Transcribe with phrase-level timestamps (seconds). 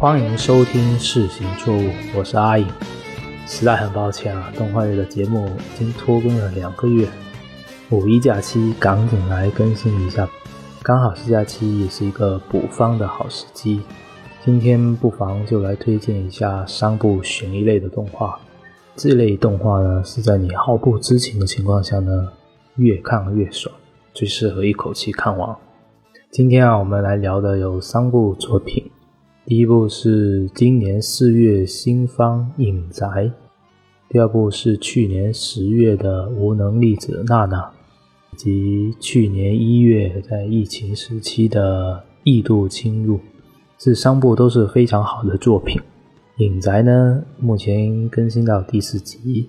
[0.00, 1.78] 欢迎收听《事情错误》，
[2.16, 2.66] 我是阿影。
[3.46, 7.06] 实在很抱歉啊，动画类的节目已经拖更了两个月，
[7.90, 10.26] 五一假期赶紧来更新一下，
[10.82, 13.82] 刚好是假期，也是一个补番的好时机。
[14.42, 18.40] 今天不妨就来推荐一下三部悬疑类的动画。
[18.96, 22.30] 这类动画呢，是在你毫不知情的情况下呢，
[22.76, 23.74] 越看越爽，
[24.14, 25.54] 最适合一口气看完。
[26.30, 28.90] 今天啊，我们来聊的有三部作品。
[29.46, 33.06] 第一部是今年四月新番《影宅》，
[34.08, 37.58] 第二部是去年十月的《无能力者娜娜》，
[38.32, 43.16] 以及去年一月在疫情时期的《异度侵入》。
[43.78, 45.80] 这三部都是非常好的作品。
[46.44, 49.48] 《影宅》呢，目前更新到第四集，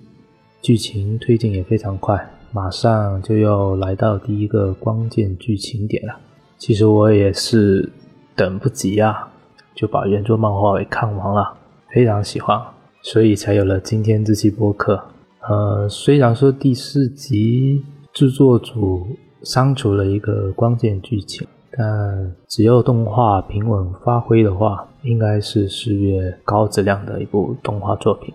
[0.62, 2.18] 剧情推进也非常快，
[2.50, 6.18] 马上就要来到第一个关键剧情点了。
[6.56, 7.92] 其实我也是
[8.34, 9.28] 等不及啊！
[9.74, 11.56] 就把原作漫画给看完了，
[11.92, 12.60] 非常喜欢，
[13.02, 15.02] 所以才有了今天这期播客。
[15.48, 19.06] 呃，虽然说第四集制作组
[19.42, 28.32] 删除了一个关键剧情，但只要动画平稳发挥的话，应该是四月高质量的一部动画作品。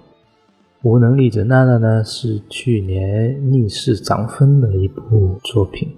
[0.83, 5.89] 无能力者娜娜呢，是去年逆势涨分的一部作品。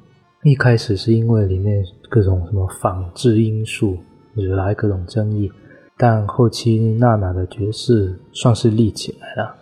[0.44, 3.98] 一开始是因为里面各种什么仿制因素。
[4.34, 5.52] 惹来各种争议，
[5.98, 9.56] 但后期娜娜的角色算是立起来了，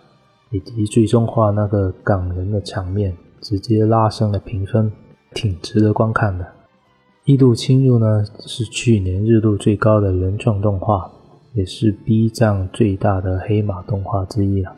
[0.51, 4.91] 以及最终化那个感人的场面，直接拉升了评分，
[5.33, 6.45] 挺值得观看的。
[7.25, 11.11] 异度侵入呢，是去年热度最高的原创动画，
[11.53, 14.73] 也是 B 站最大的黑马动画之一了。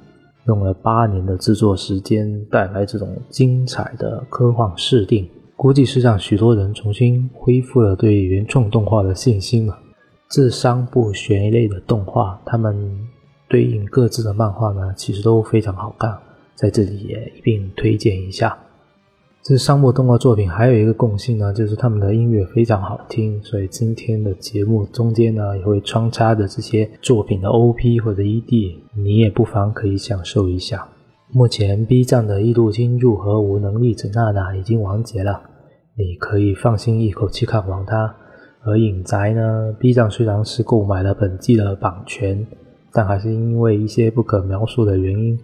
[0.48, 5.30] 用了八年的制作时间，带来这种精彩的科幻设定，
[5.62, 9.78] 估计是让许多人重新恢复了对原创动画的信心了。
[10.30, 12.98] 这三部悬疑类的动画，它们
[13.50, 16.18] 对应各自的漫画呢，其实都非常好看，
[16.56, 18.58] 在这里也一并推荐一下。
[19.44, 30.88] 这三部动画作品还有一个共性呢，就是他们的音乐非常好听，所以今天的节目中间呢，也会穿插着这些作品的 OP 或者 ED，你也不妨可以享受一下。
[31.32, 35.40] 目前 B 站的《异度侵入》和《无能力者娜娜》已经完结了，
[36.00, 38.16] 你可以放心一口气看完它。
[38.64, 42.48] 而影宅呢，B 站虽然是购买了本季的版权，
[42.94, 45.38] 但还是因为一些不可描述的原因，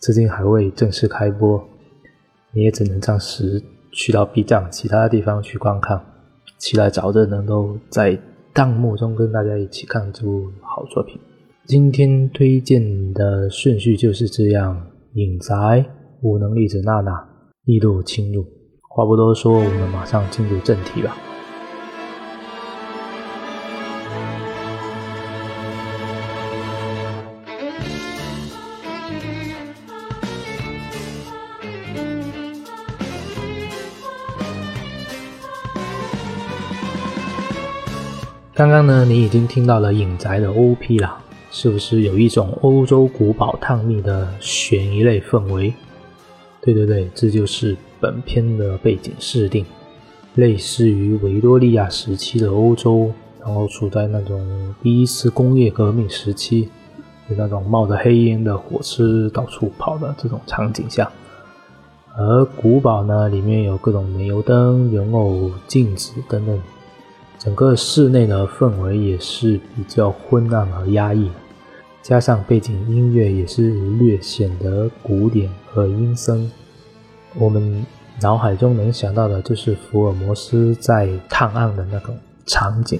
[0.00, 1.62] 至今还未正式开播。
[2.50, 3.62] 你也只能暂时
[3.92, 6.00] 去到 B 站其他地方去观看，
[6.58, 8.18] 期待早日能够在
[8.52, 11.20] 弹幕中跟大家一起看这部好作品。
[11.64, 15.84] 今天推荐的顺序就是这样：影宅、
[16.22, 17.24] 无能力者娜娜、
[17.66, 18.44] 异度侵入。
[18.94, 21.16] 话不多说，我们马上进入正题吧。
[38.54, 41.16] 刚刚呢，你已经听到了影宅的 OP 了，
[41.50, 45.72] 是不是有一种欧洲古堡探秘的悬疑类氛围？
[46.64, 49.66] 对对对，这就是本片的背景设定，
[50.36, 56.68] 类似于维多利亚时期的欧洲，然后处在那种第一次工业革命时期，
[57.28, 61.10] 有那种冒着黑烟的火车到处跑的这种场景下，
[62.16, 66.60] 而古堡呢，里面有各种煤油灯、人偶、镜子等等。
[67.40, 71.28] 整个室内的氛围也是比较昏暗和压抑，
[72.02, 76.50] 加上背景音乐也是略显得古典和阴森。
[77.36, 77.86] 我们
[78.20, 82.98] 脑海中能想到的就是福尔摩斯在探案的那种场景。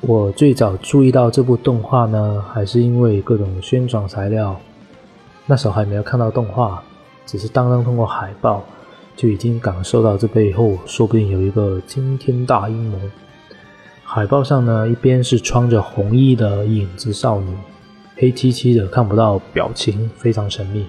[0.00, 4.58] 我最早注意到这部动画呢，还是因为各种宣传材料。
[5.46, 6.82] 那时候还没有看到动画，
[7.24, 8.64] 只是单单通过海报，
[9.14, 12.98] 就已经感受到这背后说不定有一个惊天大阴谋。
[14.02, 17.54] 海报上呢，一边是穿着红衣的影子少女，
[18.20, 20.84] 黑漆漆的看不到表情，非常神秘；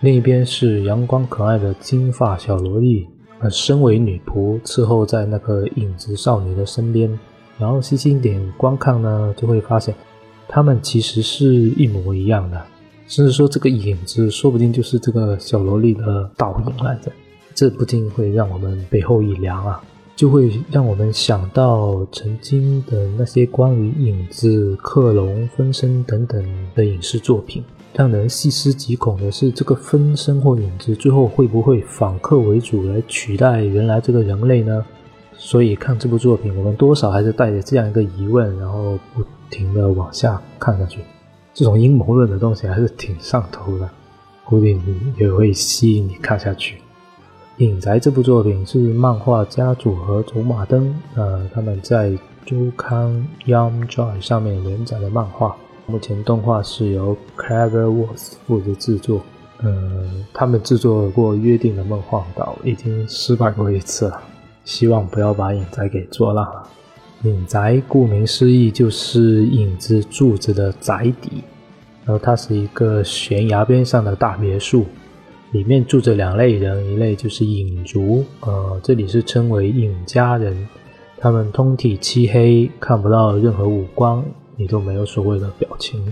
[0.00, 3.08] 另一边是阳光可爱的金发小萝莉，
[3.38, 7.18] 呃，身为女仆伺候在那个影子少女的身边。
[7.58, 9.94] 然后细心点观看呢，就会发现，
[10.46, 12.62] 他们其实是一模一样的，
[13.08, 17.10] 甚至说这个影子说不定就是这个小萝莉的倒影来着，
[17.54, 19.82] 这不禁会让我们背后一凉啊。
[20.16, 26.42] 就会让我们想到曾经的那些关于影子、克隆、分身等等
[26.74, 27.62] 的影视作品。
[27.94, 34.84] 让人细思极恐的是，这个分身或影子最后会不会反客为主来取代原来这个人类呢？
[35.38, 41.00] 所以看这部作品，我们多少还是带着这样一个疑问，然后不停的往下看下去。
[41.52, 43.88] 这种阴谋论的东西还是挺上头的，
[44.44, 46.76] 估计你也会吸引你看下去。
[47.58, 52.10] 《影宅》这部作品是漫画家组合走马灯，呃，他们在
[52.44, 55.56] 周刊 Young Joy 上面连载的漫画。
[55.86, 59.22] 目前动画是由 Cleverworks 负责制作，
[59.62, 60.04] 呃，
[60.34, 64.20] 他们制作过《约定的梦幻岛》，已经失败过一次了，
[64.66, 66.62] 希望不要把《影宅》给做烂了。
[67.22, 71.42] 影宅顾名思义就是影子柱子的宅邸，
[72.04, 74.84] 然后它是一个悬崖边上的大别墅。
[75.52, 80.68] 里面住着两类人，一类就是影族，呃，这里是称为影家人，
[81.18, 84.22] 他们通体漆黑，看不到任何五官，
[84.56, 86.02] 也都没有所谓的表情。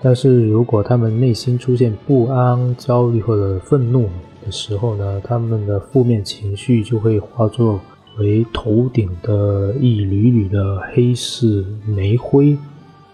[0.00, 4.08] 但是如果他们内心出现不安、焦虑或者愤怒
[4.44, 7.78] 的时候呢，他们的负面情绪就会化作
[8.18, 11.46] 为头顶的一缕缕的黑色
[11.86, 12.56] 煤灰，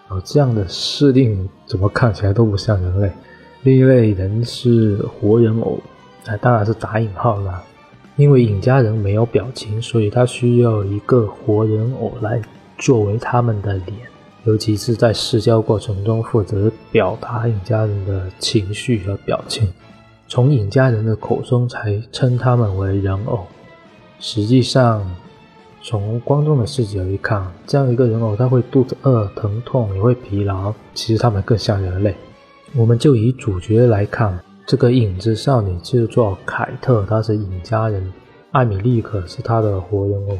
[0.06, 3.10] 啊，这样的设定怎么看起来都不像人类。
[3.62, 5.78] 另一类人是活人偶，
[6.26, 7.62] 那当然是打引号了，
[8.16, 12.40] 因为影家人没有表情，所以他需要一个活人偶来
[12.78, 13.96] 作为他们的脸，
[14.44, 19.68] 尤其是在社交过程中负责表达影家人的情绪和表情。
[20.28, 23.46] 从影家人的口中才称他们为人偶，
[24.20, 25.04] 实际上
[25.82, 32.14] 从观众的视角一看，这样一个人偶他会肚子饿、疼痛，也会疲劳，其实他们更像人类。
[32.74, 38.12] 我们就以主角来看，这个影子少女就做凯特，她是影家人，
[38.52, 40.38] 艾米丽可是她的活人偶。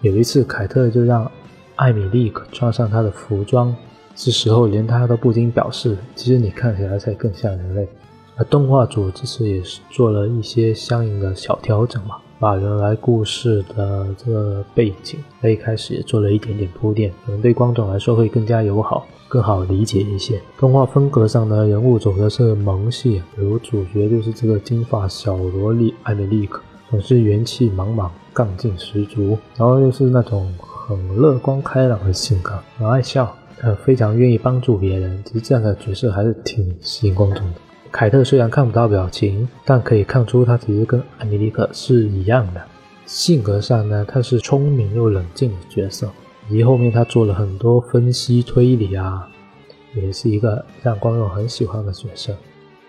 [0.00, 1.30] 有一次，凯特就让
[1.74, 3.74] 艾米丽可穿上她的服装，
[4.14, 7.88] 这时候连她都不禁表示：“其实你看起来才更像人类。”
[8.36, 19.06] 而动画组这次也是做了一些相应的小调整嘛，把原来故事的这个背景在一开始也做了一点点铺垫，可能对观众来说会更加友好。
[19.30, 20.38] 更好理解一些。
[20.58, 26.60] 动画风格上呢，人物走的是萌系，比如主角就是这个金发小萝莉艾米丽克，
[26.90, 35.18] 总是元气满满、干劲十足，然后又是那种很乐观开朗的性格，很爱笑，呃，非常愿意帮助别人。
[35.24, 37.54] 其实这样的角色还是挺吸引观众的。
[37.96, 42.60] 凯特虽然看不到表情，但可以看出她其实跟艾米丽克是一样的。
[43.06, 46.10] 性格上呢，她是聪明又冷静的角色。
[46.48, 49.26] 以及后面他做了很多分析推理啊，
[49.94, 52.34] 也是一个让观众很喜欢的角色。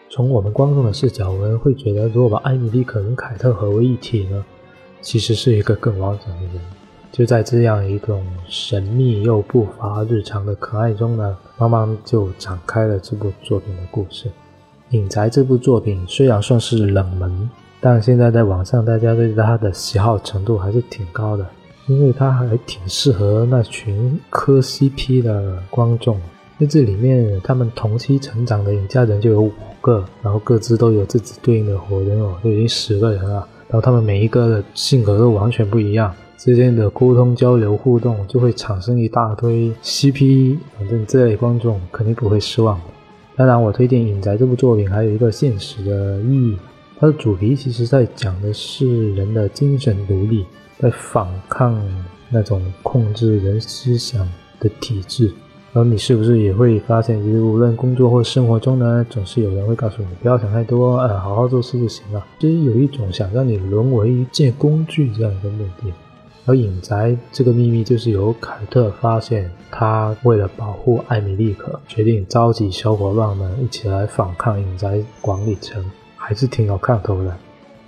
[0.09, 4.43] 从我们观众的视角，我们会觉得，如果把艾米丽可跟凯特合为一体呢，
[5.01, 6.59] 其实是一个更完整的人。
[7.11, 14.27] 就在这样一种神秘又不乏日常的可爱中呢，慢慢就展开了这部作品的故事。
[14.89, 17.49] 《影宅》这部作品虽然算是冷门，
[17.79, 21.45] 但现在在网上大家对它的喜好程度还是挺高的。
[21.87, 26.19] 因为它还挺适合那群磕 CP 的观众，
[26.59, 29.51] 在这里面，他们同期成长的影家人就有五
[29.81, 33.47] 个，然后各自都有自己对应的火人偶，都已经十个人了。
[33.67, 42.81] 然后他们每一个的性格都完全不一样，之间的沟通交流互动就会产生一大堆 CP，反正这类观众肯定不会失望。
[43.35, 46.57] 当然，我推荐《影宅》这部作品还有一个现实的意义，
[46.99, 50.45] 它的主题其实在讲的是人的精神独立。
[50.77, 51.81] 在反抗
[52.29, 55.27] 那种控制人思想的体制，
[55.71, 62.25] 然后你是不是也会发现，其实无论工作或生活中呢，总是有人会告诉你不要想太多，呃，好好做事就行了。
[62.39, 65.93] 其实有一种想让你沦为一件工具这样一个目的。
[66.45, 75.83] 而隐宅这个秘密就是由凯特发现，他为了保护艾米丽可，决定召集小伙伴们一起来反抗隐宅管理层，
[76.15, 77.35] 还是挺有看头的。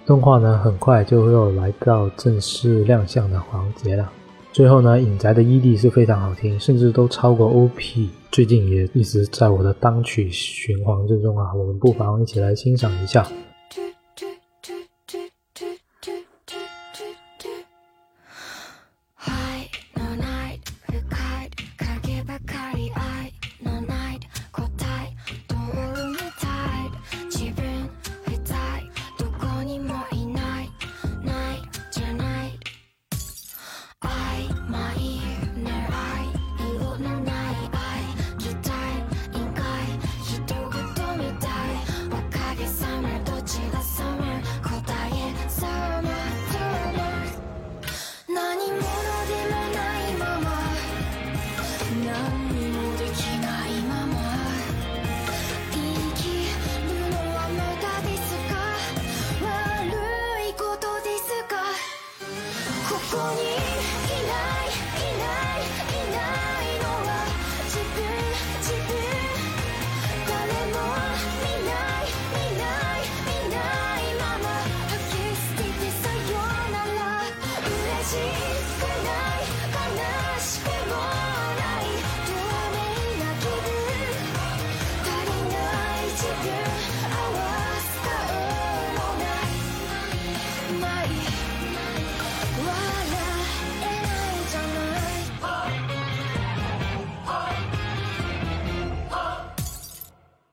[0.06, 4.10] 动画呢，很快就又来到正式亮相的环节了。
[4.54, 8.10] 最后呢，影宅的 ED 是非常好听，甚至都超过 OP。
[8.32, 13.28] 最近也一直在我的单曲循环之中啊，我们不妨一起来欣赏一下。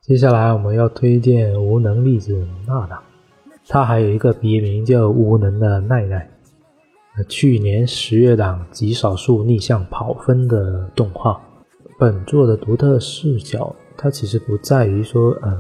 [0.07, 3.03] 接下来我们要推荐无能粒子娜娜，
[3.67, 6.29] 她还有一个别名叫无能的奈奈。
[7.27, 11.41] 去年十月档极少数逆向跑分的动画，
[11.99, 15.59] 本作的独特视角，它其实不在于说，呃，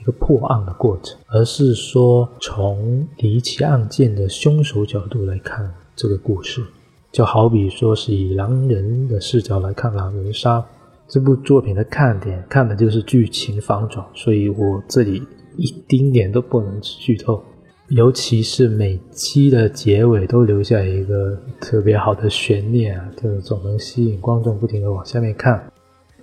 [0.00, 6.64] 一个破案的过程，而是说从离奇案件的凶手角度来看这个故事，
[7.10, 10.64] 就好比说是以狼人的视角来看狼人杀
[11.12, 15.22] 这部作品的看点，看的就是剧情反转，所以我这里
[15.58, 17.44] 一丁点都不能剧透。
[17.88, 25.62] 尤其是每期的结尾都留下一个特别好的悬念啊，就总能吸引观众不停的往下面看。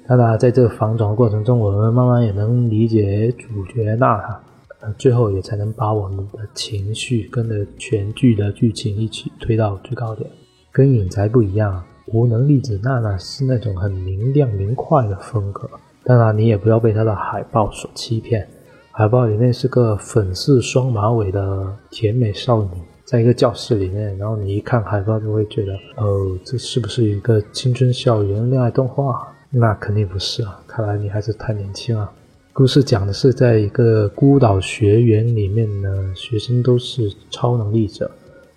[0.08, 4.42] 当然，在这个反转的过程中，我们慢慢也能理解主角娜塔，
[4.82, 10.28] 呃，最后也才能把我们的情绪跟着全剧的剧情一起推到最高点。
[10.72, 15.70] 跟影宅不一样，无能粒子娜娜是那种很明亮明快的风格。
[16.04, 18.48] 当然，你也不要被它的海报所欺骗。
[18.92, 22.70] 海报里面是个粉色双马尾的甜美少女，
[23.06, 29.28] 在一个教室里面，然后你一看海报就会觉得，哦，这是不是一个青春校园恋爱动画？
[29.52, 32.10] 那肯定不是啊，看来你还是太年轻了。
[32.52, 38.10] 故事讲的是在一个孤岛学园里面呢，学生都是超能力者，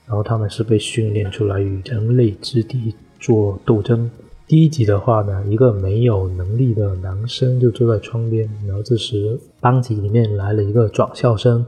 [0.06, 4.10] 然后他们是被训练出来与人类之敌做斗争。
[4.48, 11.64] 第一集的话呢，一个没有能力的男生就坐在窗边，然后这时班级里面来了一个转校生，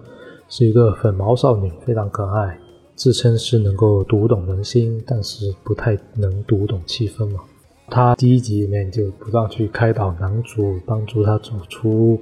[0.49, 2.59] 是一个粉毛少女，非常可爱，
[2.95, 7.41] 自称是能够读懂人心，但是不太能读懂气氛嘛。
[7.89, 12.21] 他第一集里面就不断去开导男主，帮助他走出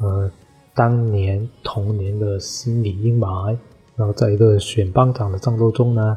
[0.00, 0.28] 呃
[0.74, 3.56] 当年童年的心理阴霾，
[3.94, 6.16] 然后在一个选班长的战斗中呢。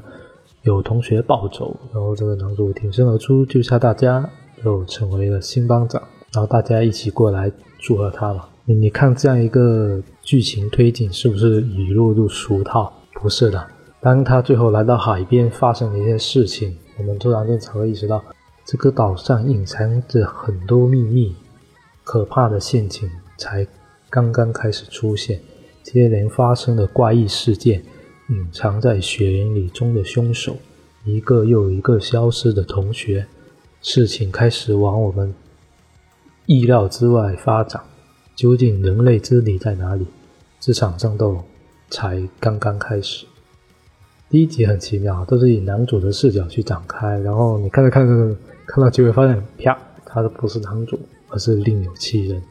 [0.66, 4.28] 有同学暴走，然后这个男主挺身而出救下大家，
[4.64, 6.02] 又成为了新班长，
[6.34, 8.48] 然后大家一起过来祝贺他嘛。
[8.66, 12.92] 你你看这样一个剧情推进，是不是已落入俗套？
[13.14, 13.64] 不是的。
[14.02, 18.24] 当他最后来到海边，发生了一些事情，我们突然间才会意识到，
[18.66, 21.36] 这个岛上隐藏着很多秘密，
[22.04, 23.08] 可怕的陷阱
[23.38, 23.68] 才
[24.10, 25.40] 刚刚开始出现，
[25.84, 27.84] 接连发生的怪异事件。
[28.30, 30.58] 隐藏在雪林里中的凶手，
[31.04, 33.28] 一个又一个消失的同学，
[33.84, 35.32] 事情开始往我们
[36.48, 37.80] 意料之外发展。
[38.36, 40.08] 究竟人类之敌在哪里？
[40.60, 41.44] 这场战斗
[41.92, 43.28] 才刚刚开始。
[44.28, 52.42] 第一集很奇妙，都是以男主的视角去展开，然后你看着看着，看到结尾发现，啪，他的不是男主，而是另有其人。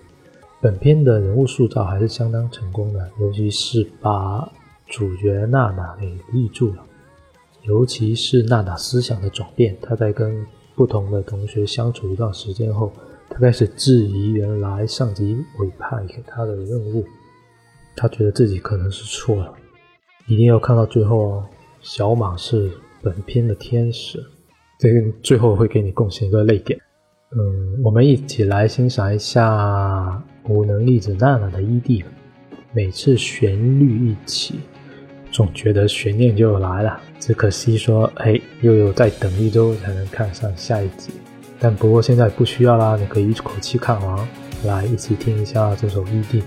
[0.60, 4.48] 本片的人物塑造还是相当成功的，尤其是把。
[4.86, 6.84] 主角娜娜给立住了，
[7.62, 9.76] 尤其是娜娜思想的转变。
[9.82, 12.92] 她在跟不同的同学相处一段时间后，
[13.28, 17.04] 她开始质疑原来上级委派给她的任务。
[17.96, 19.54] 她觉得自己可能是错了。
[20.26, 21.44] 一定要看到最后哦！
[21.80, 22.70] 小马是
[23.02, 24.18] 本片的天使，
[24.78, 26.80] 这个最后会给你贡献一个泪点。
[27.36, 32.04] 嗯，我们一起来欣赏一下无能粒子娜娜的 ED。
[32.72, 34.60] 每次旋律一起。
[35.34, 41.10] 总觉得悬念就来了，只可惜说，哎，又有再等一周才能看上下一集。
[41.58, 44.28] 但不过现在不需要啦，你可以一口气看完。
[44.64, 46.40] 来，一起听一下这首异地。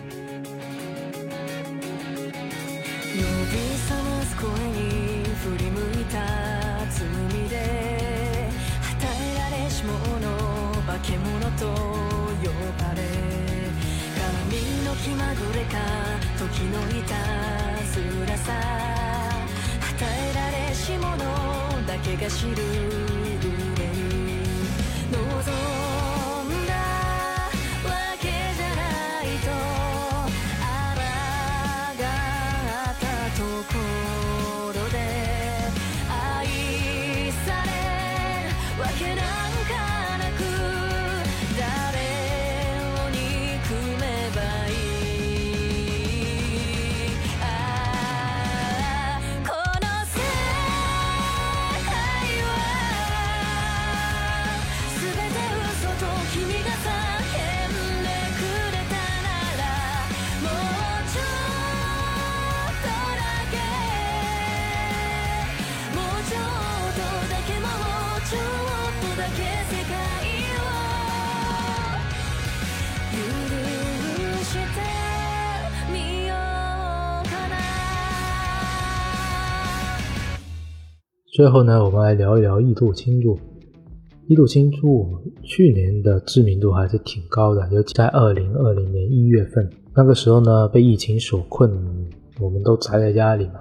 [81.35, 83.37] 最后呢，我们来聊一聊《异度侵入。
[84.25, 85.07] 异度侵入
[85.43, 91.71] 去年的知名度还是挺高的，尤其在二零二零年一月份，那个时候呢被疫情所困，
[92.39, 93.59] 我们都宅在家里嘛，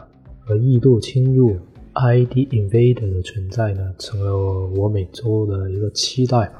[0.48, 1.54] 而异度侵入
[1.96, 4.36] ID Invader 的存在呢，成了
[4.76, 6.52] 我每周的一个期待。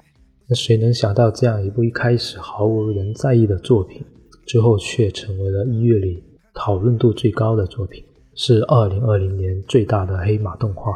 [0.48, 4.02] 那谁能想到，这样一部一开始毫无人在意的作品，
[4.46, 6.22] 最后却成为了一月里
[6.54, 8.02] 讨论度最高的作品，
[8.34, 10.92] 是二零二零年最大的黑马动画。《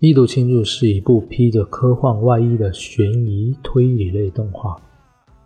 [0.00, 4.76] 异度侵入》是一部披着科幻外衣的悬疑推理类动画，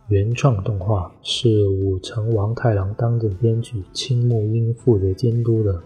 [0.09, 5.73] 原创动画是武城王太郎担任编剧，青木英负责监督的。《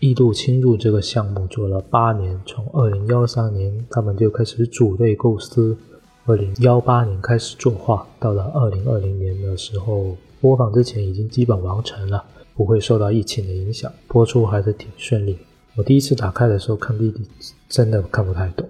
[0.00, 5.76] 异度侵入》这个项目做了八年，从二零幺三年他们就开始组队构思。
[6.24, 15.36] 二零幺八年开始作画，到了二零二零年的时候，播放之前已经基本完成了，不会受到疫情的影响，播出还是挺顺利。
[15.76, 17.20] 我第一次打开的时候看弟弟，
[17.68, 18.66] 真的看不太懂，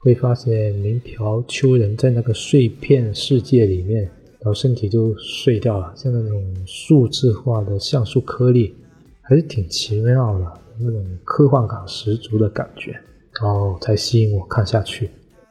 [0.00, 8.74] 会发现明条秋人在那个碎片世界里面，然后身体就碎掉了，像那种数字化的像素颗粒，
[9.22, 12.92] 还是挺奇妙的，那种科幻感十足的感觉，
[13.40, 15.10] 然后才吸引我看下去。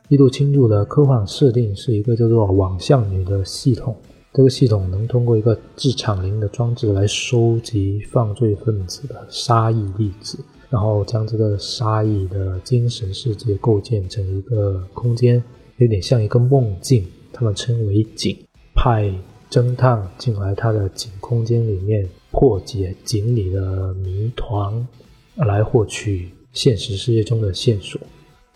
[0.10, 3.96] 一度倾注的科幻设定是一个叫做“网相女”的系统。
[4.34, 10.38] 这个系统能通过一个制场灵的装置来收集犯罪分子的杀意粒子，
[10.70, 15.42] 然后将这个杀意的精神世界构建成一个空间，
[15.78, 17.06] 有点像一个梦境。
[17.32, 18.38] 他们称为“井”，
[18.76, 19.10] 派
[19.50, 24.88] 侦探进来他的井空间里面，破解井里的谜团，
[25.36, 28.00] 来获取现实世界中的线索。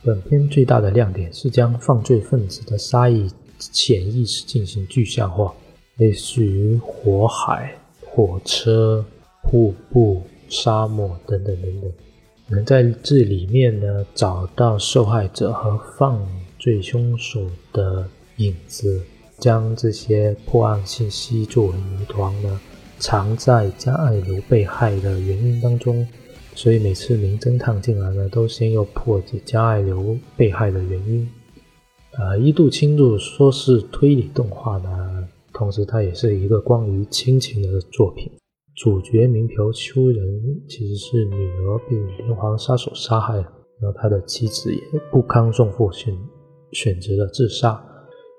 [0.02, 5.54] 本片最大的亮点是将犯罪分子的杀意潜意识进行具象化，
[5.98, 9.06] 类似于火海、火车、
[9.44, 11.92] 瀑布、沙漠等等等等，
[12.48, 16.18] 能在这里面呢找到受害者和犯
[16.58, 19.04] 罪凶手的影子，
[19.38, 22.62] 将这些破案信息作为谜团呢
[22.98, 26.08] 藏在加爱流被害的原因当中。
[26.62, 31.26] 所以每次名侦探进来呢，都先要破解加爱流被害的原因。
[32.17, 38.30] 呃，一度侵入说是推理动画呢，同时它也是一个关于亲情的作品。
[38.76, 43.43] 主角名朴秋人其实是女儿被连环杀手杀害了，
[43.82, 46.13] 然后他的妻子也不堪重负，选
[46.74, 47.82] 选择了自杀。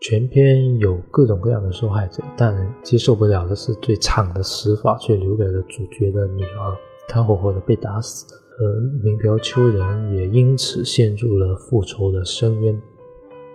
[0.02, 6.76] 全篇有各种各样的受害者，但接受不了的是最惨的死法，却留给了主角的女儿。
[7.08, 8.26] 他活活的被打死，
[8.58, 12.80] 而明朴秋人也因此陷入了复仇的深渊。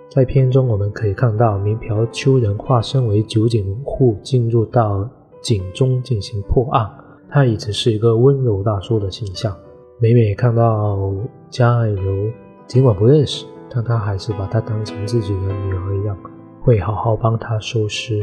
[0.10, 5.10] 在片中，我们可以看到明朴秋人化身为酒井户，进入到
[5.41, 6.89] 井中进行破案。
[7.29, 9.53] 他一直是一个温柔大叔的形象。
[9.99, 11.13] 每每看到
[11.49, 12.31] 加爱流，
[12.67, 16.17] 尽管不认识，但他还是把她当成自己的女儿一样，
[16.62, 18.21] 会好好帮她收尸。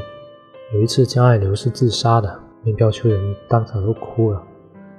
[0.72, 4.42] 有一次，加爱流是自杀的，明朴秋人当场都哭了。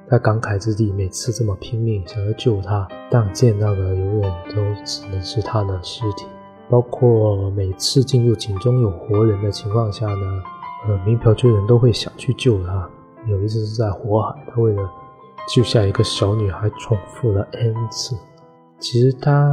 [0.09, 6.25] 他感慨自己每次这么拼命想要救他，但见到的永远都只能是他的尸体。
[6.69, 10.43] 包括每次进入井中有活人的情况下呢，
[10.87, 12.89] 呃，民朴秋人都会想去救他。
[13.27, 14.89] 有一次是在火海，他为了
[15.53, 18.17] 救下一个小女孩，重复了 n 次。
[18.79, 19.49] 其实他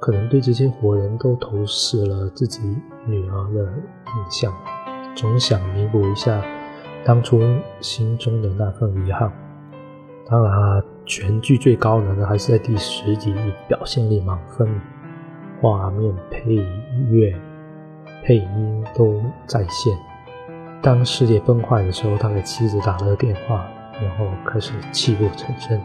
[0.00, 2.60] 可能对这些活人都投射了自己
[3.06, 4.52] 女儿的印象，
[5.14, 6.42] 总想弥补一下
[7.04, 7.40] 当初
[7.80, 9.32] 心中的那份遗憾。
[10.30, 13.34] 当然啊，全剧最高能的还是在第十集，
[13.66, 14.68] 表现力满分，
[15.58, 16.54] 画面、配
[17.08, 17.34] 乐、
[18.22, 19.96] 配音都在线。
[20.82, 25.80] 当世界崩坏的时候，他给妻子打了个电话，然后开始泣不成声。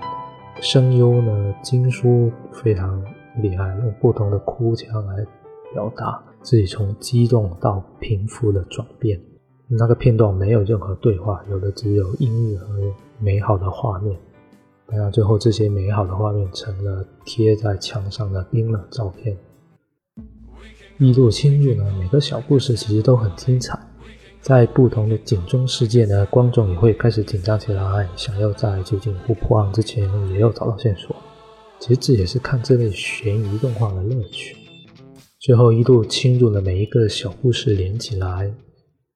[0.60, 3.02] 声优呢，金叔非常
[3.38, 5.26] 厉害，用不同的哭腔来
[5.74, 9.18] 表达自己从激动到平复的转变。
[9.70, 12.68] 那个片段没有任何对话，有的只有音乐和
[13.20, 14.20] 美好的画面。
[14.88, 19.38] 当然，最后这些美好的画面成了贴在墙上的冰冷照片。
[21.00, 23.80] 一度侵入呢，每个小故事其实都很精彩。
[24.42, 31.16] 在不同的警中世界呢，观众也会开始紧张起来，想要在究竟不破案之前也要找到线索。
[31.80, 34.56] 其实这也是看这类悬疑动画的乐趣。
[35.40, 38.54] 最后一度侵入的每一个小故事连起来，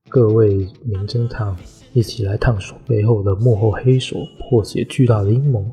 [0.09, 1.55] 各位名侦探。
[1.93, 5.65] 一起来探索背后的幕后黑手，破解巨大的阴谋，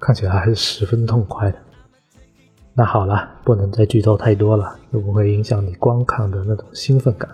[0.00, 1.58] 看起来还是十分痛快的。
[2.72, 7.28] 那好了，不能再剧透太多了，又不会影响你观看的那种兴奋感。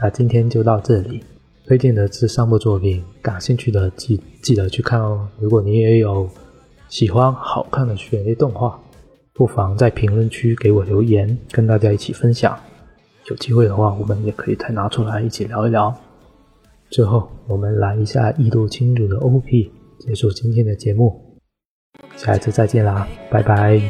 [0.00, 1.22] 那今天就到这里，
[1.68, 5.28] 推荐的这三部作品，感兴趣的记记得去看哦。
[5.38, 6.28] 如果你也有
[6.88, 8.76] 喜欢好看的悬疑动画，
[9.34, 12.58] 不妨在评论区给我留言，跟大家一起分享。
[13.30, 15.94] 有机会的话我们也可以再拿出来一起聊一聊。
[16.90, 21.38] 最后我们来一下一度侵入的 op 结束今天的节目。
[22.16, 23.80] 下一次再见啦拜拜。